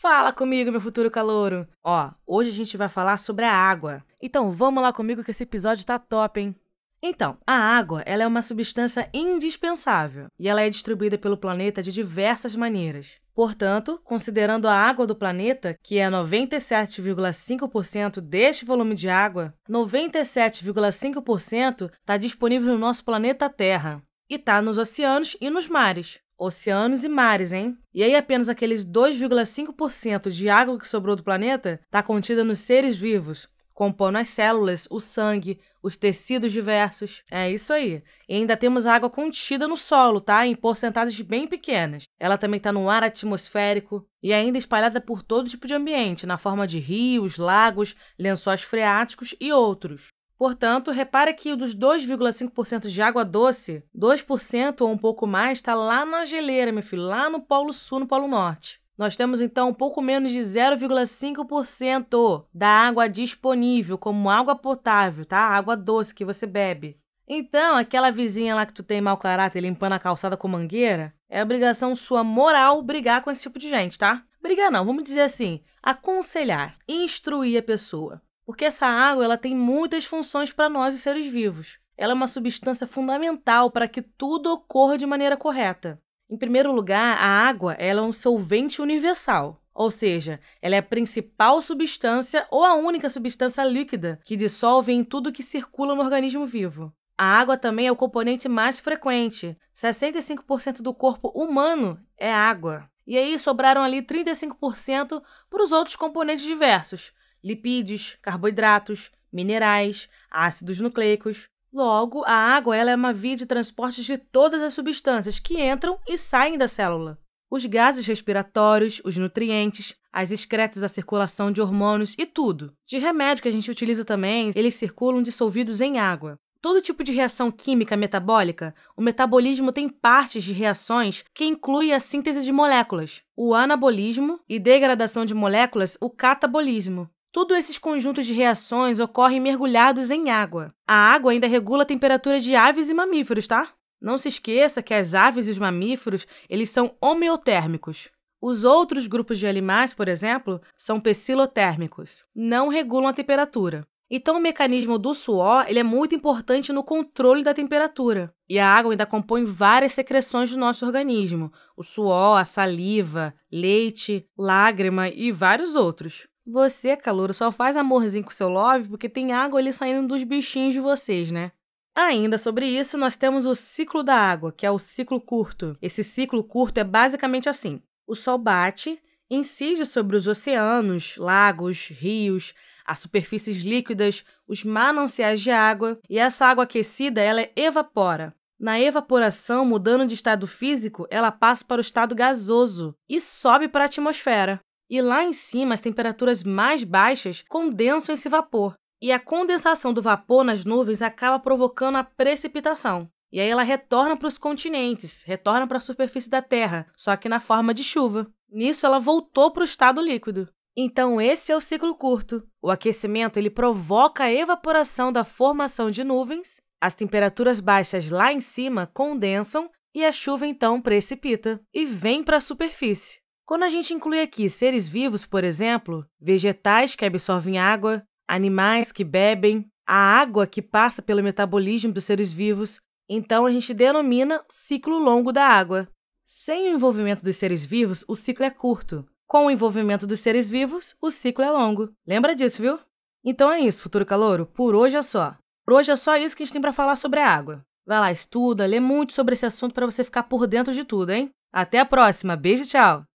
Fala 0.00 0.32
comigo, 0.32 0.70
meu 0.70 0.80
futuro 0.80 1.10
calouro! 1.10 1.66
Ó, 1.82 2.12
hoje 2.24 2.50
a 2.50 2.52
gente 2.52 2.76
vai 2.76 2.88
falar 2.88 3.16
sobre 3.16 3.44
a 3.44 3.52
água. 3.52 4.04
Então 4.22 4.48
vamos 4.48 4.80
lá 4.80 4.92
comigo 4.92 5.24
que 5.24 5.32
esse 5.32 5.42
episódio 5.42 5.84
tá 5.84 5.98
top, 5.98 6.40
hein? 6.40 6.54
Então, 7.02 7.36
a 7.44 7.54
água 7.54 8.04
ela 8.06 8.22
é 8.22 8.26
uma 8.26 8.40
substância 8.40 9.10
indispensável 9.12 10.28
e 10.38 10.48
ela 10.48 10.62
é 10.62 10.70
distribuída 10.70 11.18
pelo 11.18 11.36
planeta 11.36 11.82
de 11.82 11.90
diversas 11.90 12.54
maneiras. 12.54 13.16
Portanto, 13.34 14.00
considerando 14.04 14.68
a 14.68 14.72
água 14.72 15.04
do 15.04 15.16
planeta, 15.16 15.76
que 15.82 15.98
é 15.98 16.08
97,5% 16.08 18.20
deste 18.20 18.64
volume 18.64 18.94
de 18.94 19.08
água, 19.08 19.52
97,5% 19.68 21.90
está 21.90 22.16
disponível 22.16 22.72
no 22.72 22.78
nosso 22.78 23.04
planeta 23.04 23.50
Terra 23.50 24.00
e 24.30 24.36
está 24.36 24.62
nos 24.62 24.78
oceanos 24.78 25.36
e 25.40 25.50
nos 25.50 25.66
mares. 25.66 26.20
Oceanos 26.38 27.02
e 27.02 27.08
mares, 27.08 27.52
hein? 27.52 27.76
E 27.92 28.02
aí 28.02 28.14
apenas 28.14 28.48
aqueles 28.48 28.86
2,5% 28.86 30.30
de 30.30 30.48
água 30.48 30.78
que 30.78 30.86
sobrou 30.86 31.16
do 31.16 31.24
planeta 31.24 31.80
está 31.84 32.00
contida 32.00 32.44
nos 32.44 32.60
seres 32.60 32.96
vivos, 32.96 33.48
compondo 33.74 34.18
as 34.18 34.28
células, 34.28 34.86
o 34.88 35.00
sangue, 35.00 35.58
os 35.82 35.96
tecidos 35.96 36.52
diversos. 36.52 37.24
É 37.28 37.50
isso 37.50 37.72
aí. 37.72 38.02
E 38.28 38.36
ainda 38.36 38.56
temos 38.56 38.86
água 38.86 39.10
contida 39.10 39.66
no 39.66 39.76
solo, 39.76 40.20
tá? 40.20 40.46
Em 40.46 40.54
porcentagens 40.54 41.20
bem 41.22 41.46
pequenas. 41.46 42.04
Ela 42.20 42.38
também 42.38 42.58
está 42.58 42.72
no 42.72 42.88
ar 42.88 43.02
atmosférico 43.02 44.06
e 44.22 44.32
ainda 44.32 44.58
espalhada 44.58 45.00
por 45.00 45.22
todo 45.22 45.48
tipo 45.48 45.66
de 45.66 45.74
ambiente, 45.74 46.26
na 46.26 46.38
forma 46.38 46.66
de 46.66 46.78
rios, 46.78 47.36
lagos, 47.36 47.96
lençóis 48.18 48.62
freáticos 48.62 49.34
e 49.40 49.52
outros. 49.52 50.12
Portanto, 50.38 50.92
repare 50.92 51.34
que 51.34 51.56
dos 51.56 51.74
2,5% 51.74 52.86
de 52.86 53.02
água 53.02 53.24
doce, 53.24 53.82
2% 53.92 54.82
ou 54.82 54.92
um 54.92 54.96
pouco 54.96 55.26
mais 55.26 55.58
está 55.58 55.74
lá 55.74 56.06
na 56.06 56.24
geleira, 56.24 56.70
meu 56.70 56.82
filho, 56.82 57.02
lá 57.02 57.28
no 57.28 57.40
Polo 57.40 57.72
Sul, 57.72 57.98
no 57.98 58.06
Polo 58.06 58.28
Norte. 58.28 58.80
Nós 58.96 59.16
temos 59.16 59.40
então 59.40 59.70
um 59.70 59.74
pouco 59.74 60.00
menos 60.00 60.30
de 60.30 60.38
0,5% 60.38 62.44
da 62.54 62.68
água 62.68 63.08
disponível 63.08 63.98
como 63.98 64.30
água 64.30 64.54
potável, 64.54 65.24
tá? 65.24 65.38
Água 65.38 65.76
doce 65.76 66.14
que 66.14 66.24
você 66.24 66.46
bebe. 66.46 66.96
Então, 67.26 67.76
aquela 67.76 68.10
vizinha 68.10 68.54
lá 68.54 68.64
que 68.64 68.72
tu 68.72 68.82
tem 68.82 69.00
mau 69.00 69.16
caráter 69.16 69.60
limpando 69.60 69.92
a 69.92 69.98
calçada 69.98 70.36
com 70.36 70.48
mangueira, 70.48 71.12
é 71.28 71.42
obrigação 71.42 71.94
sua 71.94 72.24
moral 72.24 72.80
brigar 72.82 73.22
com 73.22 73.30
esse 73.30 73.42
tipo 73.42 73.58
de 73.58 73.68
gente, 73.68 73.98
tá? 73.98 74.24
Brigar 74.40 74.70
não, 74.70 74.84
vamos 74.84 75.04
dizer 75.04 75.22
assim, 75.22 75.60
aconselhar, 75.82 76.76
instruir 76.88 77.58
a 77.58 77.62
pessoa. 77.62 78.22
Porque 78.48 78.64
essa 78.64 78.86
água, 78.86 79.22
ela 79.22 79.36
tem 79.36 79.54
muitas 79.54 80.06
funções 80.06 80.50
para 80.50 80.70
nós, 80.70 80.94
os 80.94 81.02
seres 81.02 81.26
vivos. 81.26 81.78
Ela 81.98 82.12
é 82.12 82.14
uma 82.14 82.26
substância 82.26 82.86
fundamental 82.86 83.70
para 83.70 83.86
que 83.86 84.00
tudo 84.00 84.50
ocorra 84.50 84.96
de 84.96 85.04
maneira 85.04 85.36
correta. 85.36 86.00
Em 86.30 86.36
primeiro 86.38 86.72
lugar, 86.72 87.18
a 87.18 87.26
água 87.46 87.74
ela 87.74 88.00
é 88.00 88.02
um 88.02 88.10
solvente 88.10 88.80
universal, 88.80 89.62
ou 89.74 89.90
seja, 89.90 90.40
ela 90.62 90.76
é 90.76 90.78
a 90.78 90.82
principal 90.82 91.60
substância 91.60 92.46
ou 92.50 92.64
a 92.64 92.74
única 92.74 93.10
substância 93.10 93.62
líquida 93.64 94.18
que 94.24 94.34
dissolve 94.34 94.94
em 94.94 95.04
tudo 95.04 95.30
que 95.30 95.42
circula 95.42 95.94
no 95.94 96.00
organismo 96.00 96.46
vivo. 96.46 96.90
A 97.18 97.26
água 97.26 97.58
também 97.58 97.88
é 97.88 97.92
o 97.92 97.96
componente 97.96 98.48
mais 98.48 98.78
frequente. 98.78 99.58
65% 99.76 100.80
do 100.80 100.94
corpo 100.94 101.28
humano 101.34 102.00
é 102.16 102.32
água. 102.32 102.88
E 103.06 103.18
aí 103.18 103.38
sobraram 103.38 103.82
ali 103.82 104.00
35% 104.00 105.22
para 105.50 105.62
os 105.62 105.70
outros 105.70 105.96
componentes 105.96 106.46
diversos: 106.46 107.12
lipídios, 107.42 108.16
carboidratos, 108.22 109.10
minerais, 109.32 110.08
ácidos 110.30 110.80
nucleicos. 110.80 111.48
Logo, 111.72 112.24
a 112.24 112.32
água 112.32 112.76
ela 112.76 112.90
é 112.90 112.94
uma 112.94 113.12
via 113.12 113.36
de 113.36 113.46
transporte 113.46 114.02
de 114.02 114.16
todas 114.16 114.62
as 114.62 114.72
substâncias 114.72 115.38
que 115.38 115.62
entram 115.62 115.98
e 116.08 116.16
saem 116.16 116.56
da 116.56 116.66
célula. 116.66 117.18
Os 117.50 117.64
gases 117.64 118.06
respiratórios, 118.06 119.00
os 119.04 119.16
nutrientes, 119.16 119.96
as 120.12 120.30
excretas 120.30 120.82
a 120.82 120.88
circulação 120.88 121.50
de 121.50 121.62
hormônios 121.62 122.14
e 122.18 122.26
tudo. 122.26 122.74
De 122.86 122.98
remédio 122.98 123.42
que 123.42 123.48
a 123.48 123.52
gente 123.52 123.70
utiliza 123.70 124.04
também, 124.04 124.50
eles 124.54 124.74
circulam 124.74 125.22
dissolvidos 125.22 125.80
em 125.80 125.98
água. 125.98 126.38
Todo 126.60 126.82
tipo 126.82 127.04
de 127.04 127.12
reação 127.12 127.52
química 127.52 127.96
metabólica, 127.96 128.74
o 128.96 129.00
metabolismo 129.00 129.70
tem 129.70 129.88
partes 129.88 130.42
de 130.42 130.52
reações 130.52 131.24
que 131.32 131.44
incluem 131.44 131.94
a 131.94 132.00
síntese 132.00 132.42
de 132.44 132.52
moléculas, 132.52 133.22
o 133.36 133.54
anabolismo 133.54 134.40
e 134.48 134.58
degradação 134.58 135.24
de 135.24 135.34
moléculas, 135.34 135.96
o 136.00 136.10
catabolismo. 136.10 137.08
Todos 137.30 137.56
esses 137.56 137.78
conjuntos 137.78 138.26
de 138.26 138.32
reações 138.32 139.00
ocorrem 139.00 139.40
mergulhados 139.40 140.10
em 140.10 140.30
água. 140.30 140.74
A 140.86 140.94
água 140.94 141.32
ainda 141.32 141.46
regula 141.46 141.82
a 141.82 141.86
temperatura 141.86 142.40
de 142.40 142.56
aves 142.56 142.88
e 142.88 142.94
mamíferos, 142.94 143.46
tá? 143.46 143.68
Não 144.00 144.16
se 144.16 144.28
esqueça 144.28 144.82
que 144.82 144.94
as 144.94 145.14
aves 145.14 145.48
e 145.48 145.50
os 145.50 145.58
mamíferos, 145.58 146.26
eles 146.48 146.70
são 146.70 146.96
homeotérmicos. 147.00 148.08
Os 148.40 148.64
outros 148.64 149.06
grupos 149.06 149.38
de 149.38 149.46
animais, 149.46 149.92
por 149.92 150.08
exemplo, 150.08 150.60
são 150.76 151.00
psilotérmicos. 151.00 152.24
Não 152.34 152.68
regulam 152.68 153.08
a 153.08 153.12
temperatura. 153.12 153.86
Então, 154.10 154.38
o 154.38 154.40
mecanismo 154.40 154.98
do 154.98 155.12
suor 155.12 155.66
ele 155.68 155.80
é 155.80 155.82
muito 155.82 156.14
importante 156.14 156.72
no 156.72 156.82
controle 156.82 157.44
da 157.44 157.52
temperatura. 157.52 158.32
E 158.48 158.58
a 158.58 158.66
água 158.66 158.92
ainda 158.92 159.04
compõe 159.04 159.44
várias 159.44 159.92
secreções 159.92 160.50
do 160.50 160.56
nosso 160.56 160.86
organismo: 160.86 161.52
o 161.76 161.82
suor, 161.82 162.38
a 162.38 162.44
saliva, 162.44 163.34
leite, 163.52 164.26
lágrima 164.38 165.08
e 165.08 165.30
vários 165.30 165.76
outros. 165.76 166.26
Você, 166.50 166.96
calouro, 166.96 167.34
só 167.34 167.52
faz 167.52 167.76
amorzinho 167.76 168.24
com 168.24 168.30
seu 168.30 168.48
love 168.48 168.88
porque 168.88 169.06
tem 169.06 169.32
água 169.32 169.60
ali 169.60 169.70
saindo 169.70 170.08
dos 170.08 170.24
bichinhos 170.24 170.72
de 170.72 170.80
vocês, 170.80 171.30
né? 171.30 171.52
Ainda 171.94 172.38
sobre 172.38 172.64
isso, 172.64 172.96
nós 172.96 173.16
temos 173.16 173.44
o 173.44 173.54
ciclo 173.54 174.02
da 174.02 174.14
água, 174.14 174.50
que 174.50 174.64
é 174.64 174.70
o 174.70 174.78
ciclo 174.78 175.20
curto. 175.20 175.76
Esse 175.82 176.02
ciclo 176.02 176.42
curto 176.42 176.78
é 176.78 176.84
basicamente 176.84 177.50
assim: 177.50 177.82
o 178.06 178.14
sol 178.14 178.38
bate, 178.38 178.98
incide 179.30 179.84
sobre 179.84 180.16
os 180.16 180.26
oceanos, 180.26 181.18
lagos, 181.18 181.88
rios, 181.88 182.54
as 182.86 183.00
superfícies 183.00 183.58
líquidas, 183.58 184.24
os 184.46 184.64
mananciais 184.64 185.42
de 185.42 185.50
água, 185.50 185.98
e 186.08 186.18
essa 186.18 186.46
água 186.46 186.64
aquecida 186.64 187.20
ela 187.20 187.46
evapora. 187.54 188.34
Na 188.58 188.80
evaporação, 188.80 189.66
mudando 189.66 190.06
de 190.06 190.14
estado 190.14 190.46
físico, 190.46 191.06
ela 191.10 191.30
passa 191.30 191.62
para 191.64 191.78
o 191.78 191.82
estado 191.82 192.14
gasoso 192.14 192.96
e 193.06 193.20
sobe 193.20 193.68
para 193.68 193.84
a 193.84 193.86
atmosfera. 193.86 194.60
E 194.90 195.02
lá 195.02 195.22
em 195.22 195.32
cima, 195.32 195.74
as 195.74 195.80
temperaturas 195.80 196.42
mais 196.42 196.84
baixas 196.84 197.44
condensam 197.48 198.14
esse 198.14 198.28
vapor. 198.28 198.74
E 199.00 199.12
a 199.12 199.20
condensação 199.20 199.92
do 199.92 200.02
vapor 200.02 200.42
nas 200.42 200.64
nuvens 200.64 201.02
acaba 201.02 201.38
provocando 201.38 201.96
a 201.96 202.04
precipitação. 202.04 203.08
E 203.30 203.40
aí 203.40 203.48
ela 203.48 203.62
retorna 203.62 204.16
para 204.16 204.26
os 204.26 204.38
continentes, 204.38 205.22
retorna 205.22 205.66
para 205.66 205.76
a 205.76 205.80
superfície 205.80 206.30
da 206.30 206.40
Terra, 206.40 206.86
só 206.96 207.14
que 207.16 207.28
na 207.28 207.40
forma 207.40 207.74
de 207.74 207.84
chuva. 207.84 208.26
Nisso 208.50 208.86
ela 208.86 208.98
voltou 208.98 209.50
para 209.50 209.60
o 209.60 209.64
estado 209.64 210.00
líquido. 210.00 210.48
Então 210.74 211.20
esse 211.20 211.52
é 211.52 211.56
o 211.56 211.60
ciclo 211.60 211.94
curto. 211.94 212.42
O 212.62 212.70
aquecimento 212.70 213.36
ele 213.36 213.50
provoca 213.50 214.24
a 214.24 214.32
evaporação 214.32 215.12
da 215.12 215.24
formação 215.24 215.90
de 215.90 216.02
nuvens, 216.02 216.60
as 216.80 216.94
temperaturas 216.94 217.60
baixas 217.60 218.10
lá 218.10 218.32
em 218.32 218.40
cima 218.40 218.90
condensam 218.94 219.68
e 219.94 220.04
a 220.04 220.12
chuva 220.12 220.46
então 220.46 220.80
precipita 220.80 221.60
e 221.74 221.84
vem 221.84 222.22
para 222.22 222.36
a 222.36 222.40
superfície. 222.40 223.18
Quando 223.48 223.62
a 223.62 223.70
gente 223.70 223.94
inclui 223.94 224.20
aqui 224.20 224.46
seres 224.50 224.90
vivos, 224.90 225.24
por 225.24 225.42
exemplo, 225.42 226.04
vegetais 226.20 226.94
que 226.94 227.02
absorvem 227.02 227.58
água, 227.58 228.02
animais 228.28 228.92
que 228.92 229.02
bebem, 229.02 229.64
a 229.86 229.94
água 229.94 230.46
que 230.46 230.60
passa 230.60 231.00
pelo 231.00 231.22
metabolismo 231.22 231.90
dos 231.90 232.04
seres 232.04 232.30
vivos, 232.30 232.78
então 233.08 233.46
a 233.46 233.50
gente 233.50 233.72
denomina 233.72 234.44
ciclo 234.50 234.98
longo 234.98 235.32
da 235.32 235.46
água. 235.46 235.88
Sem 236.26 236.68
o 236.68 236.74
envolvimento 236.74 237.24
dos 237.24 237.36
seres 237.36 237.64
vivos, 237.64 238.04
o 238.06 238.14
ciclo 238.14 238.44
é 238.44 238.50
curto. 238.50 239.08
Com 239.26 239.46
o 239.46 239.50
envolvimento 239.50 240.06
dos 240.06 240.20
seres 240.20 240.46
vivos, 240.50 240.94
o 241.00 241.10
ciclo 241.10 241.42
é 241.42 241.50
longo. 241.50 241.90
Lembra 242.06 242.34
disso, 242.34 242.60
viu? 242.60 242.78
Então 243.24 243.50
é 243.50 243.60
isso, 243.60 243.80
futuro 243.80 244.04
calouro. 244.04 244.44
Por 244.44 244.74
hoje 244.74 244.98
é 244.98 245.02
só. 245.02 245.34
Por 245.64 245.72
hoje 245.72 245.90
é 245.90 245.96
só 245.96 246.18
isso 246.18 246.36
que 246.36 246.42
a 246.42 246.44
gente 246.44 246.52
tem 246.52 246.60
para 246.60 246.70
falar 246.70 246.96
sobre 246.96 247.20
a 247.20 247.30
água. 247.30 247.64
Vai 247.86 247.98
lá, 247.98 248.12
estuda, 248.12 248.66
lê 248.66 248.78
muito 248.78 249.14
sobre 249.14 249.32
esse 249.32 249.46
assunto 249.46 249.72
para 249.72 249.86
você 249.86 250.04
ficar 250.04 250.24
por 250.24 250.46
dentro 250.46 250.74
de 250.74 250.84
tudo, 250.84 251.12
hein? 251.12 251.30
Até 251.50 251.78
a 251.78 251.86
próxima. 251.86 252.36
Beijo 252.36 252.66
tchau! 252.66 253.06